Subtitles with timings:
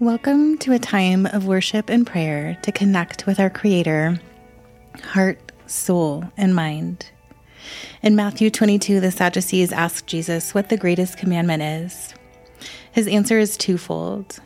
[0.00, 4.20] Welcome to a time of worship and prayer to connect with our Creator,
[5.02, 7.10] heart, soul, and mind.
[8.00, 12.14] In Matthew 22, the Sadducees asked Jesus what the greatest commandment is.
[12.92, 14.38] His answer is twofold.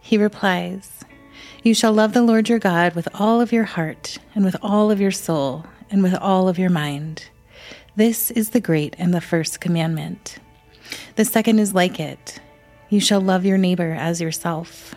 [0.00, 1.04] He replies,
[1.62, 4.90] You shall love the Lord your God with all of your heart, and with all
[4.90, 7.30] of your soul, and with all of your mind.
[7.94, 10.40] This is the great and the first commandment.
[11.14, 12.40] The second is like it
[12.88, 14.94] you shall love your neighbor as yourself.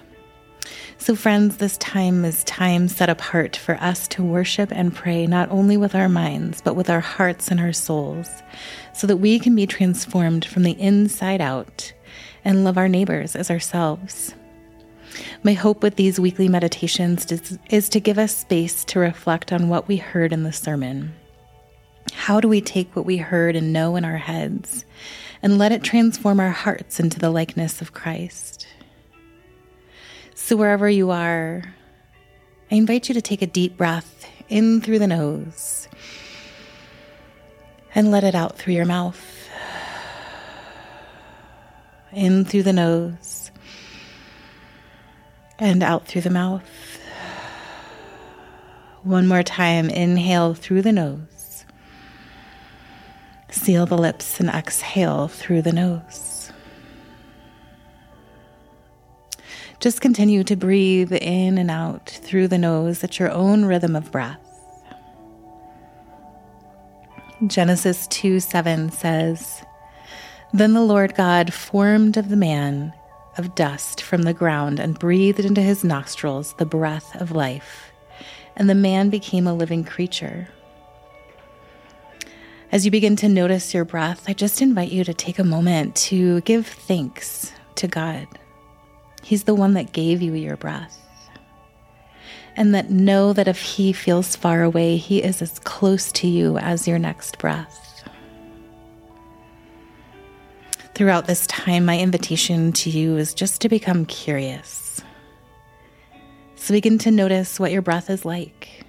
[0.97, 5.49] So, friends, this time is time set apart for us to worship and pray not
[5.49, 8.29] only with our minds, but with our hearts and our souls,
[8.93, 11.91] so that we can be transformed from the inside out
[12.45, 14.35] and love our neighbors as ourselves.
[15.43, 19.87] My hope with these weekly meditations is, to give us space to reflect on what
[19.87, 21.13] we heard in the sermon.
[22.13, 24.85] How do we take what we heard and know in our heads
[25.43, 28.67] and let it transform our hearts into the likeness of Christ.
[30.35, 31.63] So, wherever you are,
[32.71, 35.87] I invite you to take a deep breath in through the nose
[37.93, 39.27] and let it out through your mouth.
[42.13, 43.51] In through the nose
[45.57, 46.63] and out through the mouth.
[49.03, 51.30] One more time, inhale through the nose.
[53.51, 56.51] Seal the lips and exhale through the nose.
[59.79, 64.11] Just continue to breathe in and out through the nose at your own rhythm of
[64.11, 64.39] breath.
[67.47, 69.63] Genesis 2 7 says,
[70.53, 72.93] Then the Lord God formed of the man
[73.37, 77.91] of dust from the ground and breathed into his nostrils the breath of life,
[78.55, 80.47] and the man became a living creature.
[82.71, 85.93] As you begin to notice your breath, I just invite you to take a moment
[86.07, 88.25] to give thanks to God.
[89.21, 90.97] He's the one that gave you your breath.
[92.55, 96.57] And that know that if He feels far away, He is as close to you
[96.59, 98.09] as your next breath.
[100.95, 105.01] Throughout this time, my invitation to you is just to become curious.
[106.55, 108.80] So begin to notice what your breath is like.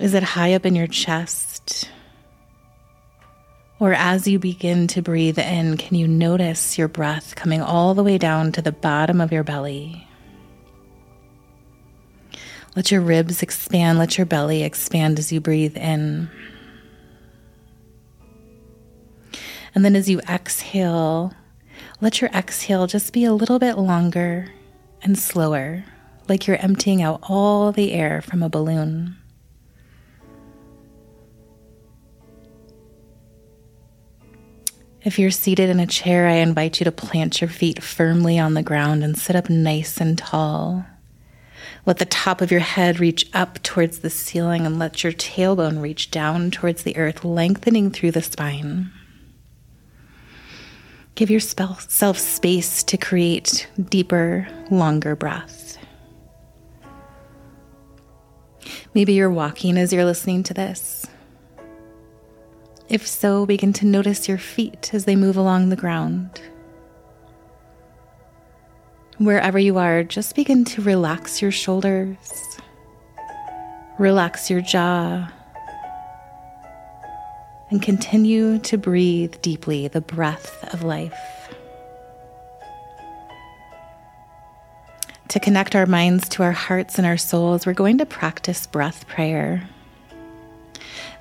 [0.00, 1.90] Is it high up in your chest?
[3.78, 8.02] Or as you begin to breathe in, can you notice your breath coming all the
[8.02, 10.08] way down to the bottom of your belly?
[12.74, 16.30] Let your ribs expand, let your belly expand as you breathe in.
[19.74, 21.34] And then as you exhale,
[22.00, 24.50] let your exhale just be a little bit longer
[25.02, 25.84] and slower,
[26.26, 29.19] like you're emptying out all the air from a balloon.
[35.02, 38.52] If you're seated in a chair, I invite you to plant your feet firmly on
[38.52, 40.84] the ground and sit up nice and tall.
[41.86, 45.80] Let the top of your head reach up towards the ceiling and let your tailbone
[45.80, 48.90] reach down towards the earth, lengthening through the spine.
[51.14, 55.78] Give yourself space to create deeper, longer breaths.
[58.92, 61.06] Maybe you're walking as you're listening to this.
[62.90, 66.40] If so, begin to notice your feet as they move along the ground.
[69.18, 72.16] Wherever you are, just begin to relax your shoulders,
[73.96, 75.30] relax your jaw,
[77.70, 81.14] and continue to breathe deeply the breath of life.
[85.28, 89.06] To connect our minds to our hearts and our souls, we're going to practice breath
[89.06, 89.62] prayer.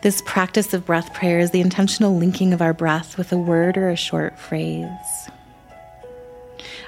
[0.02, 3.78] This practice of breath prayer is the intentional linking of our breath with a word
[3.78, 4.88] or a short phrase.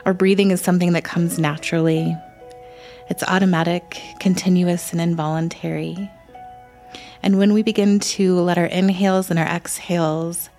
[0.06, 2.16] Our breathing is something that comes naturally.
[3.10, 6.10] It's automatic, continuous, and involuntary.
[7.22, 10.50] And when we begin to let our inhales and our exhales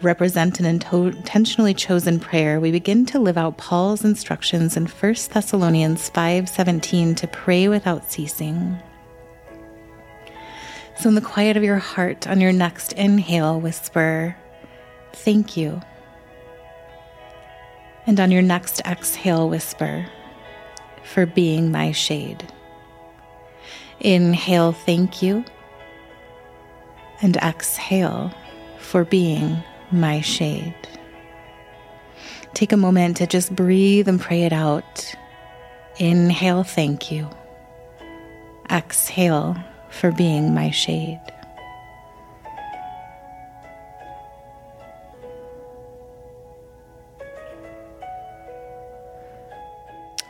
[0.00, 6.08] represent an intentionally chosen prayer, we begin to live out Paul's instructions in 1 Thessalonians
[6.10, 8.78] 5:17 to pray without ceasing.
[10.98, 14.36] So, in the quiet of your heart, on your next inhale, whisper,
[15.12, 15.80] Thank you.
[18.06, 20.06] And on your next exhale, whisper,
[21.02, 22.50] For being my shade.
[24.00, 25.44] Inhale, thank you.
[27.22, 28.32] And exhale,
[28.78, 30.74] For being my shade.
[32.54, 35.14] Take a moment to just breathe and pray it out.
[35.98, 37.28] Inhale, thank you.
[38.70, 39.56] Exhale,
[39.96, 41.20] for being my shade.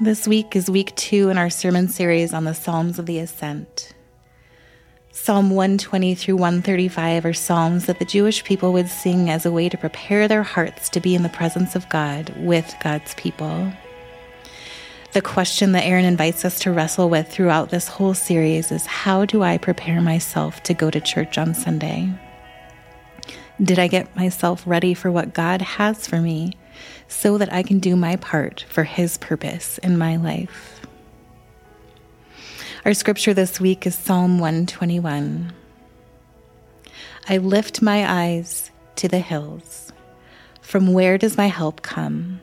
[0.01, 3.95] This week is week two in our sermon series on the Psalms of the Ascent.
[5.11, 9.71] Psalm 120 through 135 are psalms that the Jewish people would sing as a way
[9.71, 13.73] to prepare their hearts to be in the presence of God with God's people.
[15.17, 19.25] The question that Aaron invites us to wrestle with throughout this whole series is how
[19.25, 22.13] do I prepare myself to go to church on Sunday?
[23.59, 26.53] Did I get myself ready for what God has for me
[27.09, 30.83] so that I can do my part for His purpose in my life?
[32.85, 35.51] Our scripture this week is Psalm 121.
[37.27, 39.95] I lift my eyes to the hills.
[40.61, 42.43] From where does my help come?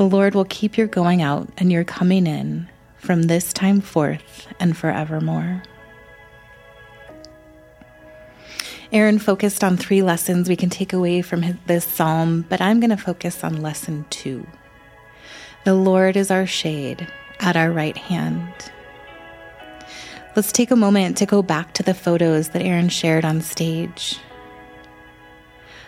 [0.00, 4.48] The Lord will keep your going out and your coming in from this time forth
[4.58, 5.62] and forevermore.
[8.92, 12.88] Aaron focused on three lessons we can take away from this psalm, but I'm going
[12.88, 14.46] to focus on lesson two.
[15.66, 17.06] The Lord is our shade
[17.38, 18.54] at our right hand.
[20.34, 24.18] Let's take a moment to go back to the photos that Aaron shared on stage.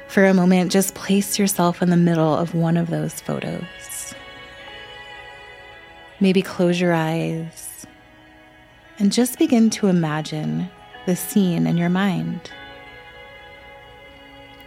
[0.06, 3.64] For a moment, just place yourself in the middle of one of those photos.
[6.22, 7.84] Maybe close your eyes
[9.00, 10.70] and just begin to imagine
[11.04, 12.48] the scene in your mind.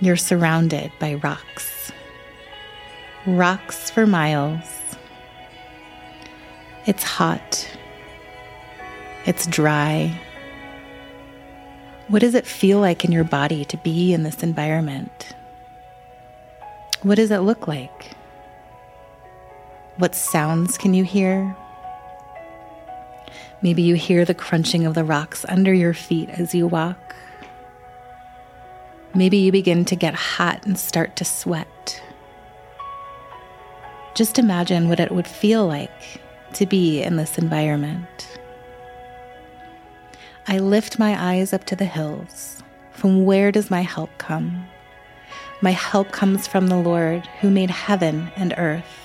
[0.02, 1.94] You're surrounded by rocks,
[3.26, 4.66] rocks for miles.
[6.88, 7.66] It's hot,
[9.24, 10.20] it's dry.
[12.10, 15.34] What does it feel like in your body to be in this environment?
[17.02, 18.12] What does it look like?
[19.98, 21.56] What sounds can you hear?
[23.62, 27.16] Maybe you hear the crunching of the rocks under your feet as you walk.
[29.14, 32.04] Maybe you begin to get hot and start to sweat.
[34.16, 36.22] Just imagine what it would feel like
[36.56, 38.28] to be in this environment.
[40.46, 42.62] I lift my eyes up to the hills.
[42.92, 44.68] From where does my help come?
[45.62, 49.05] My help comes from the Lord who made heaven and earth.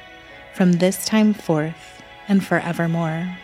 [0.53, 3.37] from this time forth and forevermore.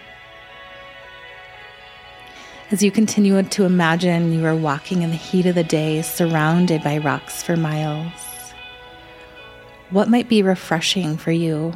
[2.70, 6.84] As you continue to imagine you are walking in the heat of the day, surrounded
[6.84, 8.12] by rocks for miles,
[9.90, 11.74] what might be refreshing for you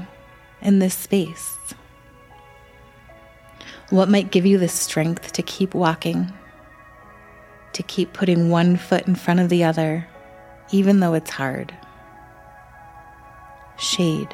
[0.61, 1.55] in this space?
[3.89, 6.31] What might give you the strength to keep walking,
[7.71, 10.07] to keep putting one foot in front of the other,
[10.71, 11.73] even though it's hard?
[13.77, 14.33] Shade.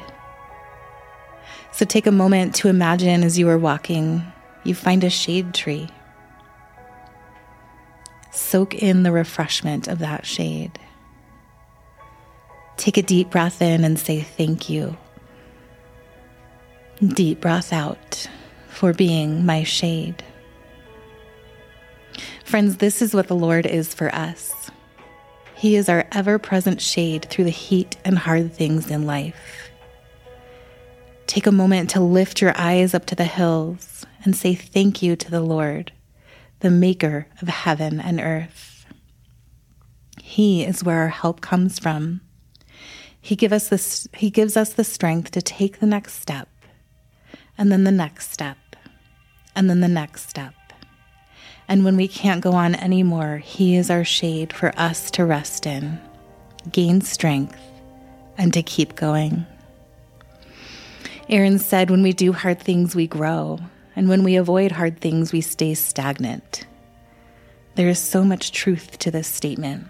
[1.78, 4.24] So take a moment to imagine as you are walking,
[4.64, 5.88] you find a shade tree.
[8.32, 10.76] Soak in the refreshment of that shade.
[12.78, 14.96] Take a deep breath in and say thank you.
[17.00, 18.28] Deep breath out
[18.66, 20.24] for being my shade.
[22.44, 24.68] Friends, this is what the Lord is for us.
[25.54, 29.57] He is our ever present shade through the heat and hard things in life.
[31.28, 35.14] Take a moment to lift your eyes up to the hills and say thank you
[35.14, 35.92] to the Lord,
[36.60, 38.86] the maker of heaven and earth.
[40.22, 42.22] He is where our help comes from.
[43.20, 46.48] He, give us he gives us the strength to take the next step,
[47.58, 48.56] and then the next step,
[49.54, 50.54] and then the next step.
[51.68, 55.66] And when we can't go on anymore, He is our shade for us to rest
[55.66, 56.00] in,
[56.72, 57.60] gain strength,
[58.38, 59.44] and to keep going.
[61.30, 63.58] Aaron said, When we do hard things, we grow.
[63.94, 66.66] And when we avoid hard things, we stay stagnant.
[67.74, 69.86] There is so much truth to this statement.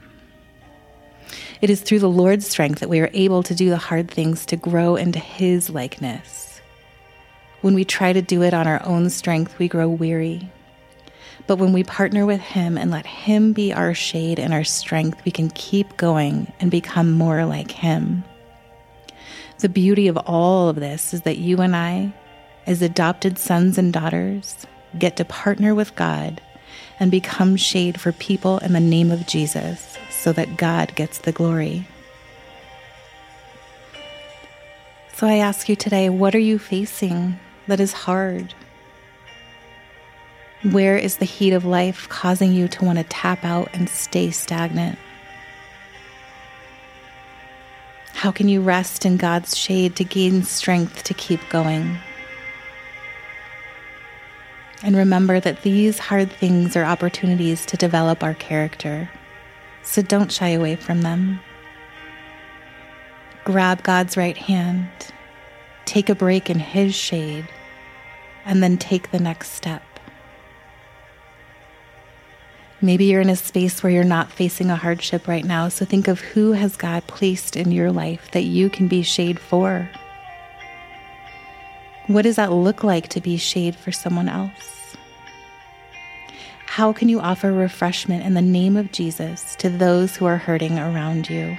[1.61, 4.47] It is through the Lord's strength that we are able to do the hard things
[4.47, 6.61] to grow into His likeness.
[7.61, 10.51] When we try to do it on our own strength, we grow weary.
[11.47, 15.25] But when we partner with Him and let Him be our shade and our strength,
[15.25, 18.25] we can keep going and become more like Him.
[19.59, 22.13] The beauty of all of this is that you and I,
[22.67, 26.41] as adopted sons and daughters, get to partner with God
[27.01, 31.33] and become shade for people in the name of Jesus so that God gets the
[31.33, 31.89] glory.
[35.15, 38.55] So I ask you today what are you facing that is hard?
[40.71, 44.31] Where is the heat of life causing you to want to tap out and stay
[44.31, 44.99] stagnant?
[48.19, 51.97] How can you rest in God's shade to gain strength to keep going?
[54.83, 59.09] And remember that these hard things are opportunities to develop our character,
[59.85, 61.39] so don't shy away from them.
[63.45, 64.91] Grab God's right hand,
[65.85, 67.49] take a break in His shade,
[68.45, 69.85] and then take the next step.
[72.81, 76.07] Maybe you're in a space where you're not facing a hardship right now, so think
[76.07, 79.91] of who has God placed in your life that you can be shade for.
[82.07, 84.97] What does that look like to be shade for someone else?
[86.67, 90.79] How can you offer refreshment in the name of Jesus to those who are hurting
[90.79, 91.57] around you?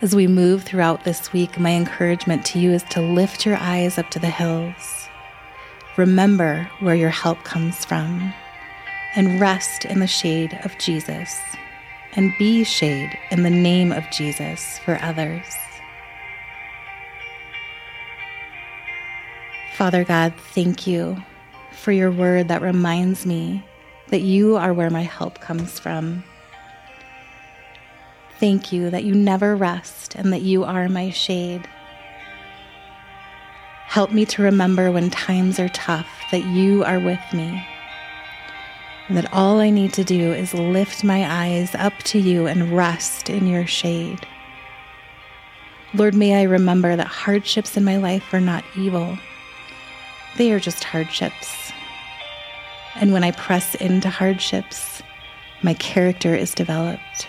[0.00, 3.98] As we move throughout this week, my encouragement to you is to lift your eyes
[3.98, 5.08] up to the hills.
[5.98, 8.32] Remember where your help comes from
[9.16, 11.38] and rest in the shade of Jesus
[12.16, 15.46] and be shade in the name of Jesus for others.
[19.76, 21.16] Father God, thank you
[21.72, 23.64] for your word that reminds me
[24.08, 26.22] that you are where my help comes from.
[28.38, 31.68] Thank you that you never rest and that you are my shade.
[33.86, 37.64] Help me to remember when times are tough that you are with me
[39.08, 42.74] and that all I need to do is lift my eyes up to you and
[42.74, 44.26] rest in your shade.
[45.92, 49.18] Lord, may I remember that hardships in my life are not evil,
[50.36, 51.72] they are just hardships.
[52.96, 55.02] And when I press into hardships,
[55.62, 57.28] my character is developed.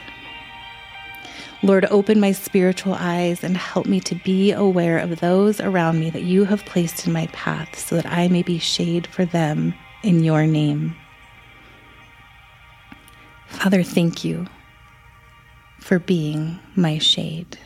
[1.63, 6.10] Lord, open my spiritual eyes and help me to be aware of those around me
[6.12, 9.74] that you have placed in my path so that I may be shade for them
[10.03, 10.96] in your name.
[13.55, 14.45] Father, thank you
[15.79, 17.57] for being my shade.